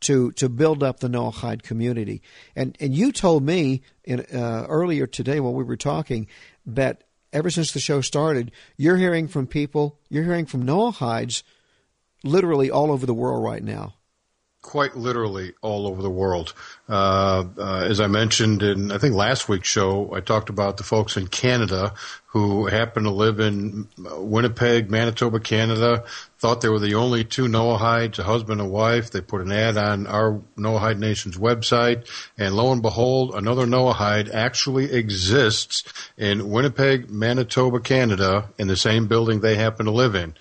[0.00, 2.22] to to build up the Noahide community.
[2.54, 6.26] And and you told me in, uh, earlier today while we were talking
[6.66, 11.42] that ever since the show started, you're hearing from people, you're hearing from Noahides,
[12.24, 13.94] literally all over the world right now.
[14.62, 16.54] Quite literally all over the world.
[16.88, 20.84] Uh, uh, as I mentioned in, I think last week's show, I talked about the
[20.84, 21.94] folks in Canada
[22.32, 26.04] who happen to live in Winnipeg, Manitoba, Canada,
[26.38, 29.10] thought they were the only two Noahides, a husband and wife.
[29.10, 34.32] They put an ad on our Noahide Nation's website, and lo and behold, another Noahide
[34.32, 35.84] actually exists
[36.16, 40.34] in Winnipeg, Manitoba, Canada, in the same building they happen to live in.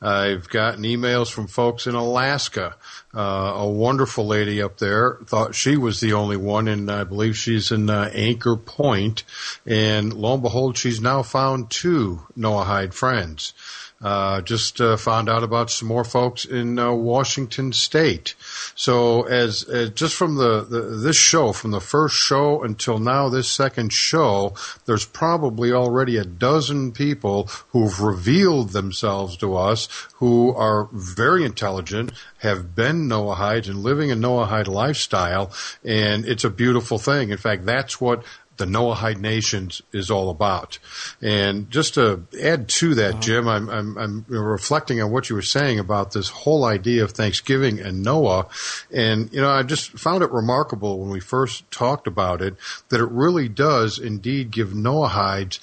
[0.00, 2.76] I've gotten emails from folks in Alaska.
[3.14, 7.36] Uh, a wonderful lady up there thought she was the only one, and I believe
[7.36, 9.24] she's in uh, Anchor Point.
[9.66, 13.54] And lo and behold, she's now found two Noahide friends.
[14.00, 18.36] Uh, just uh, found out about some more folks in uh, Washington State.
[18.76, 23.28] So, as, as just from the, the this show, from the first show until now,
[23.28, 24.54] this second show,
[24.86, 32.12] there's probably already a dozen people who've revealed themselves to us who are very intelligent,
[32.38, 35.50] have been Noahides and living a Noahide lifestyle,
[35.84, 37.30] and it's a beautiful thing.
[37.30, 38.22] In fact, that's what
[38.58, 40.78] the Noahide Nations is all about.
[41.22, 43.20] And just to add to that, uh-huh.
[43.20, 47.12] Jim, I'm, I'm, I'm reflecting on what you were saying about this whole idea of
[47.12, 48.48] Thanksgiving and Noah.
[48.92, 52.56] And, you know, I just found it remarkable when we first talked about it
[52.90, 55.58] that it really does indeed give Noahides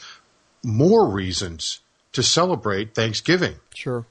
[0.64, 1.82] more reasons
[2.14, 3.56] to celebrate Thanksgiving.
[3.74, 4.06] Sure.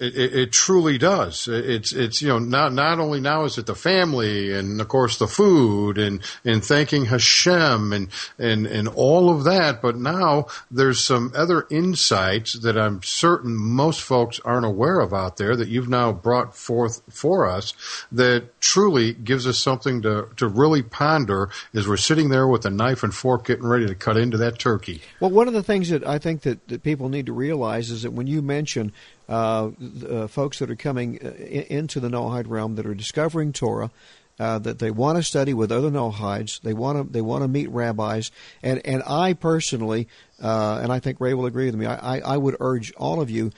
[0.00, 1.46] It, it, truly does.
[1.46, 5.18] It's it's you know not not only now is it the family and of course
[5.18, 11.00] the food and and thanking Hashem and and and all of that, but now there's
[11.00, 15.88] some other insights that I'm certain most folks aren't aware of out there that you've
[15.88, 17.72] now brought forth for us
[18.10, 22.70] that truly gives us something to to really ponder as we're sitting there with a
[22.70, 25.02] knife and fork getting ready to cut into that turkey.
[25.20, 28.02] Well, one of the things that I think that, that people need to realize is
[28.02, 28.92] that when you mention
[29.28, 29.70] uh,
[30.08, 33.90] uh, folks that are coming uh, into the Noahide realm that are discovering Torah.
[34.36, 37.48] Uh, that they want to study with other Noahides, they want to they want to
[37.48, 38.32] meet rabbis,
[38.64, 40.08] and and I personally,
[40.42, 41.86] uh, and I think Ray will agree with me.
[41.86, 43.52] I, I would urge all of you,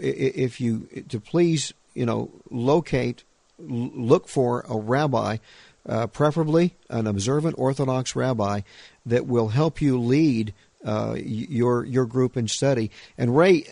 [0.00, 3.22] if you to please you know locate,
[3.60, 5.36] look for a rabbi,
[5.88, 8.62] uh, preferably an observant Orthodox rabbi
[9.04, 10.52] that will help you lead
[10.86, 12.92] uh, your your group and study.
[13.18, 13.66] And Ray,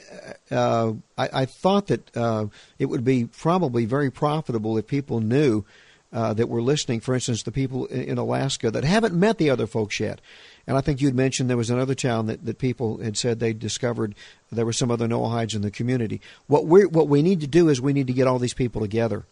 [0.50, 2.46] uh, I, I, thought that uh,
[2.78, 5.64] it would be probably very profitable if people knew
[6.12, 6.98] uh, that we're listening.
[6.98, 10.20] For instance, the people in Alaska that haven't met the other folks yet.
[10.66, 13.52] And I think you'd mentioned there was another town that, that people had said they
[13.52, 14.16] discovered
[14.50, 16.20] there were some other Noahides in the community.
[16.48, 18.80] What we what we need to do is we need to get all these people
[18.80, 19.24] together.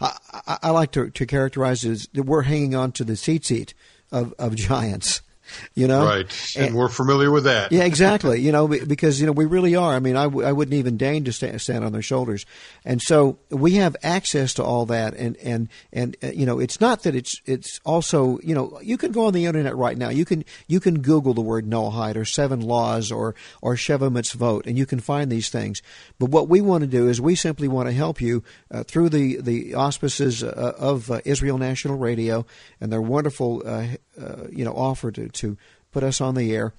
[0.01, 3.45] I, I, like to, to characterize it as that we're hanging on to the seat
[3.45, 3.75] seat
[4.11, 5.23] of, of giants.
[5.75, 6.55] You know, right?
[6.57, 7.73] And, and, we're familiar with that.
[7.73, 8.41] Yeah, exactly.
[8.41, 9.95] You know, because you know we really are.
[9.95, 12.47] I mean, I w- I wouldn't even deign to stand, stand on their shoulders,
[12.85, 15.15] and so we have access to all that.
[15.15, 18.97] And and and uh, you know, it's not that it's it's also you know you
[18.97, 20.09] can go on the internet right now.
[20.09, 24.67] You can you can Google the word Noahide or seven laws or or Sheva Mitzvot,
[24.67, 25.83] and you can find these things.
[26.19, 29.11] But what we want to do is we simply want to help you uh, through
[29.11, 32.47] the the auspices uh, of uh, Israel National Radio
[32.81, 33.87] and their wonderful uh,
[34.21, 35.57] uh, you know offer to to
[35.93, 36.73] put us on the air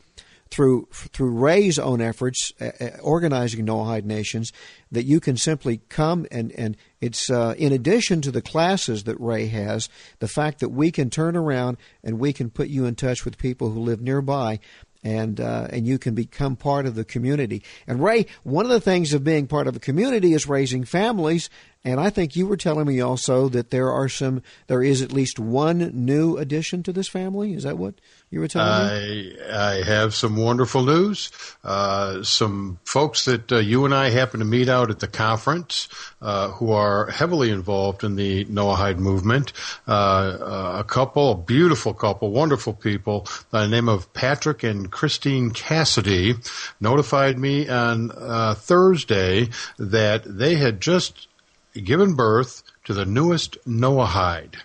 [0.51, 4.51] through through Ray's own efforts, uh, uh, organizing Noahide nations,
[4.91, 9.20] that you can simply come and and it's uh, in addition to the classes that
[9.20, 9.89] Ray has,
[10.20, 13.38] the fact that we can turn around and we can put you in touch with
[13.38, 14.59] people who live nearby.
[15.03, 17.64] And uh, and you can become part of the community.
[17.88, 21.49] And Ray, one of the things of being part of a community is raising families.
[21.84, 25.12] And I think you were telling me also that there are some, there is at
[25.12, 27.55] least one new addition to this family.
[27.55, 27.95] Is that what
[28.32, 29.38] you were telling I, me?
[29.51, 31.32] I have some wonderful news.
[31.65, 35.89] Uh, some folks that uh, you and I happen to meet out at the conference
[36.21, 39.51] uh, who are heavily involved in the Noahide movement.
[39.86, 44.89] Uh, uh, a couple, a beautiful couple, wonderful people by the name of Patrick and
[44.89, 46.36] Christine Cassidy
[46.79, 51.27] notified me on uh, Thursday that they had just
[51.73, 54.55] given birth to the newest Noahide.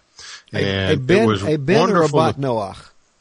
[0.53, 2.77] And a, a ben, it was a ben or a bat Noah?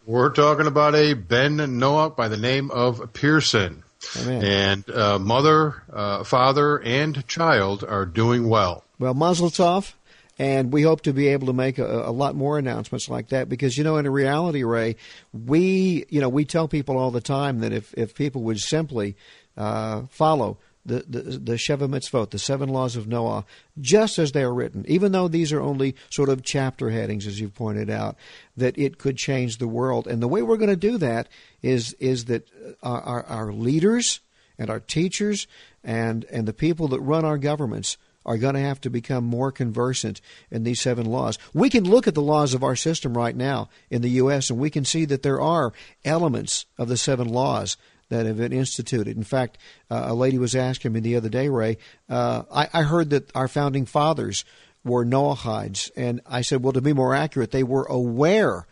[0.06, 3.84] We're talking about a Ben Noah by the name of Pearson.
[4.22, 4.44] Amen.
[4.46, 8.84] And uh, mother, uh, father, and child are doing well.
[9.00, 9.94] Well, Mazel Tov.
[10.38, 13.48] And we hope to be able to make a, a, lot more announcements like that
[13.48, 14.98] because, you know, in a reality, Ray,
[15.32, 19.16] we, you know, we tell people all the time that if, if people would simply
[19.56, 23.46] uh, follow the, the, the Sheva Mitzvot, the seven laws of Noah,
[23.82, 27.40] just as they are written, even though these are only sort of chapter headings, as
[27.40, 28.16] you've pointed out,
[28.56, 30.08] that it could change the world.
[30.08, 31.28] And the way we're going to do that
[31.62, 32.48] is, is that
[32.84, 34.20] our, our, our leaders
[34.58, 35.48] and our teachers
[35.84, 39.52] and, and the people that run our governments are going to have to become more
[39.52, 40.20] conversant
[40.50, 41.38] in these seven laws.
[41.54, 44.58] We can look at the laws of our system right now in the U.S., and
[44.58, 45.74] we can see that there are
[46.04, 47.78] elements of the seven laws
[48.16, 49.18] that have been instituted.
[49.18, 49.58] In fact,
[49.92, 51.78] uh, a lady was asking me the other day, Ray,
[52.10, 54.46] uh, I, I heard that our founding fathers
[54.84, 55.92] were Noahides.
[55.96, 58.68] And I said, well, to be more accurate, they were aware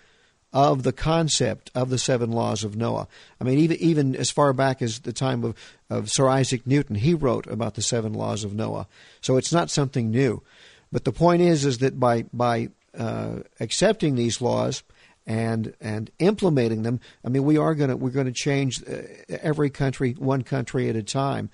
[0.54, 3.08] of the concept of the seven laws of Noah.
[3.42, 5.56] I mean, even even as far back as the time of,
[5.90, 8.88] of Sir Isaac Newton, he wrote about the seven laws of Noah.
[9.20, 10.44] So it's not something new.
[10.92, 14.84] But the point is, is that by by uh, accepting these laws,
[15.26, 17.00] and and implementing them.
[17.24, 19.04] I mean, we are going to we're going to change uh,
[19.42, 21.50] every country one country at a time.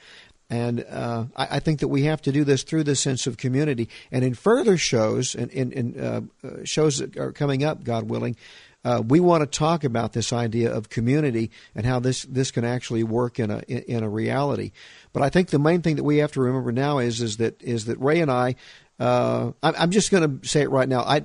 [0.49, 3.37] And uh, I, I, think that we have to do this through the sense of
[3.37, 3.87] community.
[4.11, 8.09] And in further shows, and in, in uh, uh, shows that are coming up, God
[8.09, 8.35] willing,
[8.83, 12.63] uh, we want to talk about this idea of community and how this, this can
[12.63, 14.71] actually work in a in, in a reality.
[15.13, 17.61] But I think the main thing that we have to remember now is is that
[17.61, 18.55] is that Ray and I
[18.99, 21.01] uh, I'm just going to say it right now.
[21.01, 21.21] I,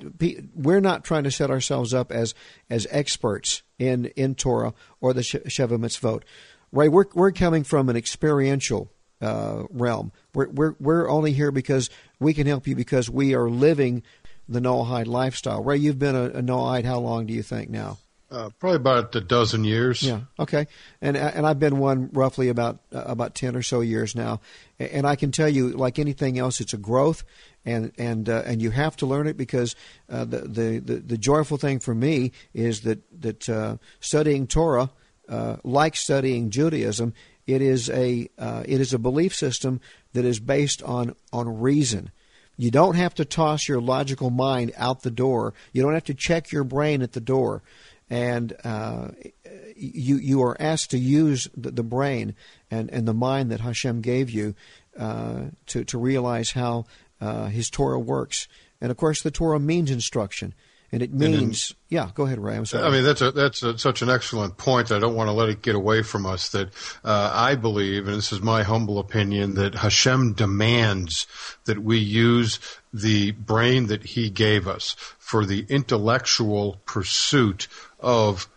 [0.54, 2.34] we're not trying to set ourselves up as
[2.70, 6.22] as experts in, in Torah or the Sheva Mitzvot.
[6.70, 10.12] Ray, we're we're coming from an experiential uh, realm.
[10.34, 14.02] We're, we're we're only here because we can help you because we are living
[14.48, 15.62] the Noahide lifestyle.
[15.62, 17.98] Ray, you've been a, a Noahide how long do you think now?
[18.34, 20.02] Uh, probably about a dozen years.
[20.02, 20.22] Yeah.
[20.40, 20.66] Okay.
[21.00, 24.40] And and I've been one roughly about uh, about ten or so years now,
[24.80, 27.22] and I can tell you, like anything else, it's a growth,
[27.64, 29.76] and and uh, and you have to learn it because
[30.10, 34.90] uh, the, the, the the joyful thing for me is that that uh, studying Torah,
[35.28, 37.14] uh, like studying Judaism,
[37.46, 39.80] it is a it is a belief system
[40.12, 42.10] that is based on on reason.
[42.56, 45.54] You don't have to toss your logical mind out the door.
[45.72, 47.62] You don't have to check your brain at the door
[48.14, 49.08] and uh,
[49.74, 52.36] you you are asked to use the, the, brain
[52.70, 54.54] and, and the mind that Hashem gave you
[54.96, 56.84] uh, to to realize how
[57.20, 58.46] uh, His Torah works.
[58.80, 60.54] And of course, the Torah means instruction.
[60.94, 62.10] And it means, and yeah.
[62.14, 62.54] Go ahead, Ray.
[62.56, 62.84] I'm sorry.
[62.84, 64.92] I mean, that's a, that's a, such an excellent point.
[64.92, 66.50] I don't want to let it get away from us.
[66.50, 66.68] That
[67.02, 71.26] uh, I believe, and this is my humble opinion, that Hashem demands
[71.64, 72.60] that we use
[72.92, 77.66] the brain that He gave us for the intellectual pursuit
[77.98, 78.48] of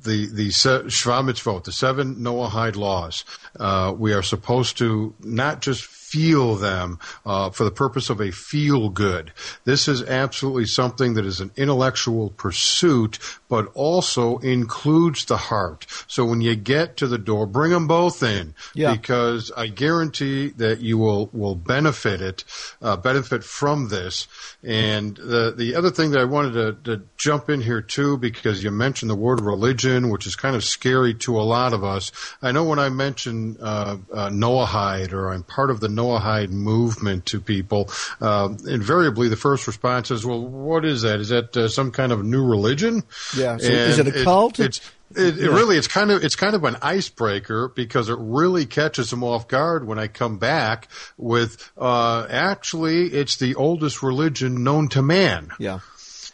[0.00, 3.24] the the Shva Mitzvot, the seven Noahide laws.
[3.58, 8.30] Uh, we are supposed to not just feel them uh, for the purpose of a
[8.30, 9.32] feel good.
[9.64, 15.86] This is absolutely something that is an intellectual pursuit, but also includes the heart.
[16.06, 18.92] So when you get to the door, bring them both in, Yeah.
[18.92, 22.44] because I guarantee that you will will benefit it,
[22.82, 24.26] uh, benefit from this.
[24.62, 28.62] And the the other thing that I wanted to, to jump in here too, because
[28.64, 32.10] you mentioned the word religion, which is kind of scary to a lot of us.
[32.42, 37.26] I know when I mention uh, uh, Noahide or I'm part of the Noahide movement
[37.26, 37.90] to people,
[38.20, 41.20] uh, invariably the first response is, "Well, what is that?
[41.20, 43.02] Is that uh, some kind of new religion?"
[43.36, 44.60] Yeah, so is it a cult?
[44.60, 44.80] it's
[45.16, 49.10] it, it really it's kind of it's kind of an icebreaker because it really catches
[49.10, 54.88] them off guard when I come back with uh, actually it's the oldest religion known
[54.88, 55.50] to man.
[55.58, 55.80] Yeah.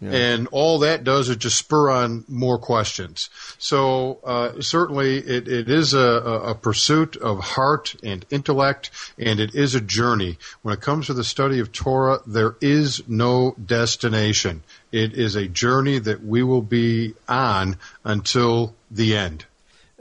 [0.01, 0.11] Yeah.
[0.11, 3.31] And all that does is just spur on more questions.
[3.59, 9.41] So uh, certainly, it, it is a, a a pursuit of heart and intellect, and
[9.41, 10.39] it is a journey.
[10.63, 14.63] When it comes to the study of Torah, there is no destination.
[14.93, 19.47] It is a journey that we will be on until the end.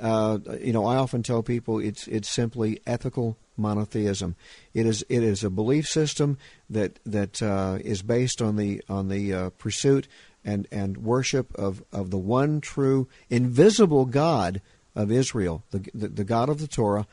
[0.01, 4.35] Uh, you know, I often tell people it's it's simply ethical monotheism.
[4.73, 6.37] It is it is a belief system
[6.69, 10.07] that that uh, is based on the on the uh, pursuit
[10.43, 14.61] and and worship of of the one true invisible God
[14.95, 17.07] of Israel, the the, the God of the Torah,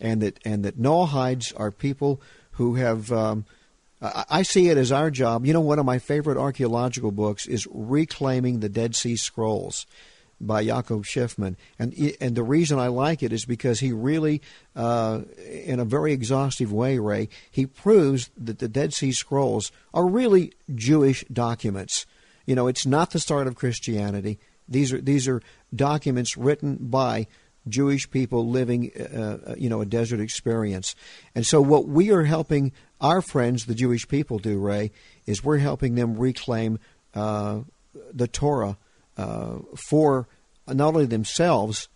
[0.00, 2.20] and that and that Noahides are people
[2.52, 3.10] who have.
[3.10, 3.46] Um,
[4.02, 5.46] I I see it as our job.
[5.46, 9.86] You know, one of my favorite archaeological books is Reclaiming the Dead Sea Scrolls
[10.40, 14.42] by Jakob Schiffman, and and the reason I like it is because he really,
[14.74, 20.06] uh, in a very exhaustive way, Ray, he proves that the Dead Sea Scrolls are
[20.06, 22.06] really Jewish documents.
[22.44, 24.38] You know, it's not the start of Christianity.
[24.68, 25.40] These are these are
[25.74, 27.26] documents written by
[27.68, 30.94] Jewish people living, uh, you know, a desert experience.
[31.34, 34.92] And so, what we are helping our friends, the Jewish people, do, Ray,
[35.26, 36.78] is we're helping them reclaim
[37.14, 37.60] uh,
[38.12, 38.76] the Torah
[39.16, 39.58] uh,
[39.88, 40.26] for
[40.68, 41.88] not only themselves,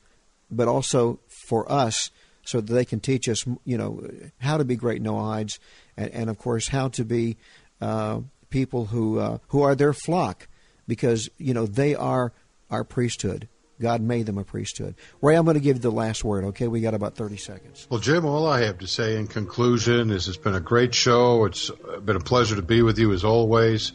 [0.50, 1.18] but also
[1.48, 2.10] for us,
[2.44, 4.02] so that they can teach us, you know,
[4.38, 5.58] how to be great Noahides,
[5.96, 7.36] and, and of course, how to be
[7.80, 10.48] uh, people who uh, who are their flock,
[10.86, 12.32] because you know they are
[12.70, 13.48] our priesthood.
[13.80, 14.94] God made them a priesthood.
[15.22, 16.44] Ray, I'm going to give you the last word.
[16.44, 17.86] Okay, we got about 30 seconds.
[17.88, 21.46] Well, Jim, all I have to say in conclusion is it's been a great show.
[21.46, 21.70] It's
[22.04, 23.92] been a pleasure to be with you as always.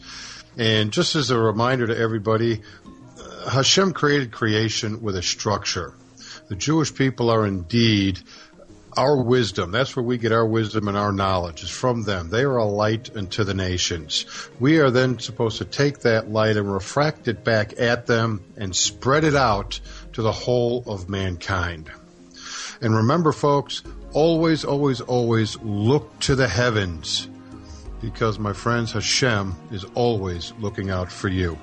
[0.58, 2.62] And just as a reminder to everybody,
[3.46, 5.94] Hashem created creation with a structure.
[6.48, 8.20] The Jewish people are indeed
[8.96, 9.70] our wisdom.
[9.70, 12.30] That's where we get our wisdom and our knowledge is from them.
[12.30, 14.26] They are a light unto the nations.
[14.58, 18.74] We are then supposed to take that light and refract it back at them and
[18.74, 19.80] spread it out
[20.14, 21.90] to the whole of mankind.
[22.80, 23.82] And remember, folks,
[24.12, 27.28] always, always, always look to the heavens
[28.00, 31.58] because, my friends, Hashem is always looking out for you.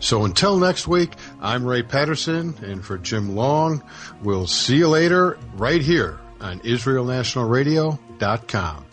[0.00, 3.82] So until next week, I'm Ray Patterson, and for Jim Long,
[4.22, 8.85] we'll see you later right here on IsraelNationalRadio.com.